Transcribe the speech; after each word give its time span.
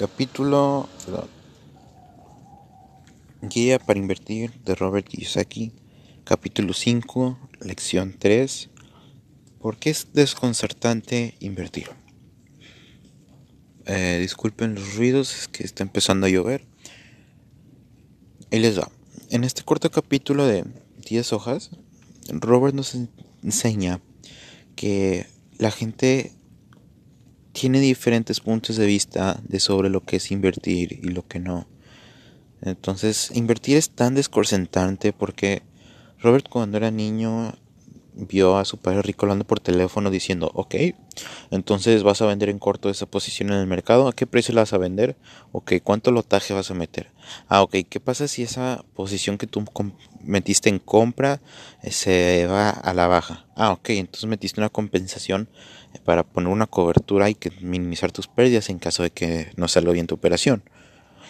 Capítulo 0.00 0.88
Guía 3.42 3.78
para 3.78 3.98
invertir 3.98 4.50
de 4.64 4.74
Robert 4.74 5.06
Kiyosaki. 5.06 5.74
Capítulo 6.24 6.72
5, 6.72 7.38
lección 7.60 8.16
3. 8.18 8.70
¿Por 9.60 9.76
qué 9.76 9.90
es 9.90 10.14
desconcertante 10.14 11.34
invertir? 11.40 11.90
Eh, 13.84 14.16
disculpen 14.22 14.74
los 14.74 14.96
ruidos, 14.96 15.38
es 15.38 15.48
que 15.48 15.64
está 15.64 15.82
empezando 15.82 16.26
a 16.26 16.30
llover. 16.30 16.64
Ahí 18.50 18.60
les 18.60 18.78
va. 18.78 18.90
En 19.28 19.44
este 19.44 19.64
corto 19.64 19.90
capítulo 19.90 20.46
de 20.46 20.64
10 21.10 21.34
hojas, 21.34 21.72
Robert 22.30 22.74
nos 22.74 22.96
enseña 23.42 24.00
que 24.76 25.26
la 25.58 25.70
gente 25.70 26.32
tiene 27.60 27.78
diferentes 27.78 28.40
puntos 28.40 28.76
de 28.76 28.86
vista 28.86 29.38
de 29.46 29.60
sobre 29.60 29.90
lo 29.90 30.02
que 30.02 30.16
es 30.16 30.30
invertir 30.30 30.98
y 31.02 31.10
lo 31.10 31.28
que 31.28 31.40
no. 31.40 31.66
Entonces, 32.62 33.30
invertir 33.34 33.76
es 33.76 33.90
tan 33.90 34.14
desconcertante 34.14 35.12
porque 35.12 35.60
Robert 36.20 36.48
cuando 36.48 36.78
era 36.78 36.90
niño 36.90 37.52
vio 38.14 38.56
a 38.56 38.64
su 38.64 38.78
padre 38.78 39.02
rico 39.02 39.26
hablando 39.26 39.44
por 39.44 39.60
teléfono 39.60 40.10
diciendo, 40.10 40.50
ok, 40.54 40.74
entonces 41.50 42.02
vas 42.02 42.22
a 42.22 42.26
vender 42.26 42.48
en 42.48 42.58
corto 42.58 42.90
esa 42.90 43.06
posición 43.06 43.50
en 43.50 43.56
el 43.56 43.66
mercado, 43.66 44.08
¿a 44.08 44.12
qué 44.12 44.26
precio 44.26 44.54
la 44.54 44.62
vas 44.62 44.72
a 44.72 44.78
vender? 44.78 45.16
Ok, 45.52 45.74
¿cuánto 45.82 46.10
lotaje 46.10 46.54
vas 46.54 46.70
a 46.70 46.74
meter? 46.74 47.12
Ah, 47.48 47.62
ok, 47.62 47.76
¿qué 47.88 48.00
pasa 48.00 48.28
si 48.28 48.42
esa 48.42 48.84
posición 48.94 49.38
que 49.38 49.46
tú 49.46 49.64
metiste 50.22 50.68
en 50.68 50.78
compra 50.78 51.40
eh, 51.82 51.90
se 51.90 52.46
va 52.46 52.70
a 52.70 52.94
la 52.94 53.06
baja? 53.06 53.46
Ah, 53.56 53.72
ok, 53.72 53.90
entonces 53.90 54.28
metiste 54.28 54.60
una 54.60 54.70
compensación 54.70 55.48
para 56.04 56.22
poner 56.22 56.52
una 56.52 56.66
cobertura 56.66 57.28
y 57.30 57.34
que 57.34 57.50
minimizar 57.60 58.12
tus 58.12 58.28
pérdidas 58.28 58.70
en 58.70 58.78
caso 58.78 59.02
de 59.02 59.10
que 59.10 59.52
no 59.56 59.68
salga 59.68 59.92
bien 59.92 60.06
tu 60.06 60.14
operación. 60.14 60.62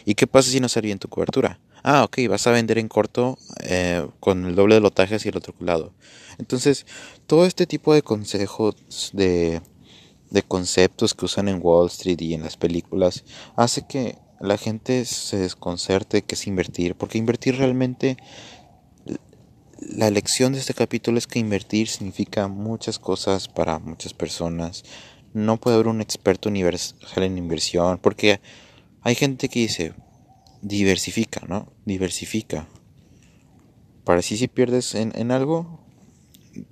¿Y 0.05 0.15
qué 0.15 0.27
pasa 0.27 0.51
si 0.51 0.61
no 0.61 0.69
sale 0.69 0.87
bien 0.87 0.99
tu 0.99 1.09
cobertura? 1.09 1.61
Ah, 1.83 2.05
ok, 2.05 2.19
vas 2.29 2.47
a 2.47 2.53
vender 2.53 2.79
en 2.79 2.89
corto 2.89 3.39
eh, 3.63 4.07
con 4.21 4.45
el 4.45 4.55
doble 4.55 4.75
de 4.75 4.81
lotaje 4.81 5.15
hacia 5.15 5.31
el 5.31 5.37
otro 5.37 5.55
lado. 5.61 5.93
Entonces, 6.39 6.87
todo 7.27 7.47
este 7.47 7.67
tipo 7.67 7.95
de 7.95 8.03
consejos, 8.03 8.75
de, 9.13 9.63
de 10.31 10.43
conceptos 10.43 11.15
que 11.15 11.25
usan 11.25 11.49
en 11.49 11.61
Wall 11.63 11.89
Street 11.89 12.21
y 12.21 12.35
en 12.35 12.43
las 12.43 12.57
películas, 12.57 13.25
hace 13.57 13.87
que 13.87 14.19
la 14.41 14.57
gente 14.57 15.05
se 15.05 15.39
desconcerte 15.39 16.23
que 16.23 16.35
es 16.35 16.47
invertir, 16.47 16.95
porque 16.95 17.19
invertir 17.19 17.57
realmente, 17.57 18.17
la 19.81 20.11
lección 20.11 20.53
de 20.53 20.59
este 20.59 20.75
capítulo 20.75 21.19
es 21.19 21.27
que 21.27 21.39
invertir 21.39 21.89
significa 21.89 22.49
muchas 22.49 22.99
cosas 22.99 23.49
para 23.49 23.79
muchas 23.79 24.13
personas. 24.13 24.85
No 25.33 25.57
puede 25.59 25.77
haber 25.77 25.89
un 25.89 26.01
experto 26.03 26.49
universal 26.49 27.23
en 27.23 27.39
inversión, 27.39 27.99
porque 27.99 28.41
hay 29.03 29.15
gente 29.15 29.49
que 29.49 29.61
dice, 29.61 29.95
diversifica, 30.63 31.43
¿no? 31.49 31.73
Diversifica. 31.85 32.69
Para 34.05 34.23
si 34.23 34.37
si 34.37 34.49
pierdes 34.49 34.95
en, 34.95 35.13
en 35.15 35.31
algo, 35.31 35.81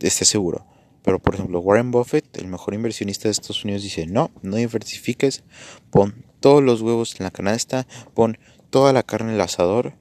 estés 0.01 0.29
seguro. 0.29 0.67
Pero 1.03 1.21
por 1.21 1.35
ejemplo, 1.35 1.61
Warren 1.61 1.91
Buffett, 1.91 2.37
el 2.37 2.49
mejor 2.49 2.75
inversionista 2.75 3.29
de 3.29 3.33
Estados 3.33 3.65
Unidos, 3.65 3.83
dice, 3.83 4.07
no, 4.07 4.31
no 4.43 4.57
diversifiques, 4.57 5.45
pon 5.91 6.25
todos 6.41 6.63
los 6.63 6.83
huevos 6.83 7.19
en 7.19 7.25
la 7.25 7.31
canasta, 7.31 7.87
pon 8.15 8.39
toda 8.71 8.93
la 8.93 9.03
carne 9.03 9.31
en 9.31 9.35
el 9.37 9.41
asador 9.41 9.95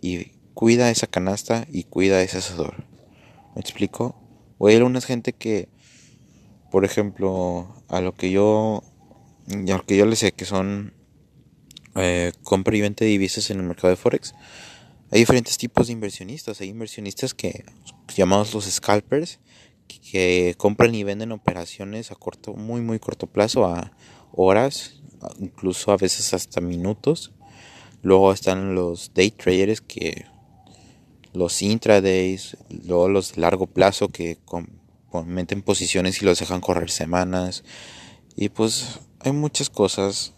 y 0.00 0.32
cuida 0.54 0.90
esa 0.90 1.06
canasta 1.06 1.66
y 1.70 1.84
cuida 1.84 2.22
ese 2.22 2.38
asador. 2.38 2.84
¿Me 3.54 3.60
explico? 3.60 4.14
O 4.58 4.68
hay 4.68 4.76
alguna 4.76 5.00
gente 5.00 5.32
que, 5.32 5.68
por 6.70 6.84
ejemplo, 6.84 7.74
a 7.88 8.00
lo 8.00 8.14
que 8.14 8.30
yo, 8.30 8.82
a 9.50 9.76
lo 9.76 9.84
que 9.84 9.96
yo 9.96 10.06
le 10.06 10.16
sé 10.16 10.32
que 10.32 10.44
son 10.44 10.94
eh, 11.94 12.32
compra 12.42 12.76
y 12.76 12.80
venta 12.80 13.04
divisas 13.04 13.50
en 13.50 13.58
el 13.58 13.66
mercado 13.66 13.88
de 13.88 13.96
Forex. 13.96 14.34
Hay 15.10 15.20
diferentes 15.20 15.58
tipos 15.58 15.88
de 15.88 15.92
inversionistas. 15.92 16.60
Hay 16.60 16.68
inversionistas 16.68 17.34
que 17.34 17.64
llamados 18.14 18.54
los 18.54 18.64
scalpers 18.64 19.40
que 20.00 20.54
compran 20.56 20.94
y 20.94 21.04
venden 21.04 21.32
operaciones 21.32 22.10
a 22.10 22.14
corto, 22.14 22.54
muy 22.54 22.80
muy 22.80 22.98
corto 22.98 23.26
plazo, 23.26 23.66
a 23.66 23.92
horas, 24.32 25.02
incluso 25.38 25.92
a 25.92 25.96
veces 25.96 26.32
hasta 26.34 26.60
minutos. 26.60 27.32
Luego 28.02 28.32
están 28.32 28.74
los 28.74 29.12
day 29.14 29.30
traders 29.30 29.80
que 29.80 30.26
los 31.32 31.62
intradays, 31.62 32.56
luego 32.84 33.08
los 33.08 33.34
de 33.34 33.40
largo 33.40 33.66
plazo 33.66 34.08
que 34.08 34.38
meten 35.26 35.62
posiciones 35.62 36.20
y 36.20 36.24
los 36.24 36.38
dejan 36.38 36.60
correr 36.60 36.90
semanas. 36.90 37.64
Y 38.34 38.48
pues 38.48 39.00
hay 39.20 39.32
muchas 39.32 39.70
cosas 39.70 40.34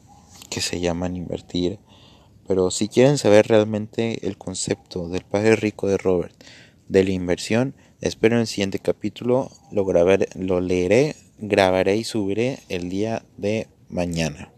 que 0.48 0.60
se 0.60 0.80
llaman 0.80 1.16
invertir. 1.16 1.78
Pero 2.46 2.70
si 2.70 2.88
quieren 2.88 3.18
saber 3.18 3.48
realmente 3.48 4.26
el 4.26 4.36
concepto 4.36 5.08
del 5.08 5.24
padre 5.24 5.56
rico 5.56 5.88
de 5.88 5.96
Robert 5.96 6.34
de 6.88 7.04
la 7.04 7.10
inversión, 7.10 7.74
espero 8.00 8.36
en 8.36 8.42
el 8.42 8.46
siguiente 8.46 8.78
capítulo. 8.78 9.50
Lo, 9.72 9.84
grabaré, 9.84 10.28
lo 10.38 10.60
leeré, 10.60 11.16
grabaré 11.38 11.96
y 11.96 12.04
subiré 12.04 12.60
el 12.68 12.90
día 12.90 13.24
de 13.36 13.68
mañana. 13.88 14.53